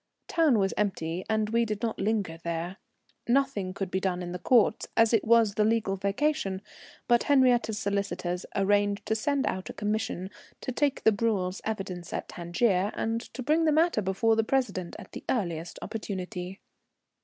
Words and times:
Town 0.27 0.57
was 0.57 0.73
empty, 0.77 1.23
and 1.29 1.51
we 1.51 1.63
did 1.63 1.83
not 1.83 1.99
linger 1.99 2.39
there. 2.43 2.77
Nothing 3.27 3.71
could 3.71 3.91
be 3.91 3.99
done 3.99 4.23
in 4.23 4.31
the 4.31 4.39
Courts, 4.39 4.87
as 4.97 5.13
it 5.13 5.23
was 5.23 5.53
the 5.53 5.63
legal 5.63 5.95
vacation, 5.95 6.63
but 7.07 7.25
Henriette's 7.29 7.77
solicitors 7.77 8.43
arranged 8.55 9.05
to 9.05 9.13
send 9.13 9.45
out 9.45 9.69
a 9.69 9.73
commission 9.73 10.31
to 10.61 10.71
take 10.71 11.03
the 11.03 11.11
Bruels' 11.11 11.61
evidence 11.65 12.13
at 12.13 12.27
Tangier, 12.29 12.91
and 12.95 13.21
to 13.21 13.43
bring 13.43 13.65
the 13.65 13.71
matter 13.71 14.01
before 14.01 14.35
The 14.35 14.43
President 14.43 14.95
at 14.97 15.11
the 15.11 15.23
earliest 15.29 15.77
opportunity. 15.83 16.61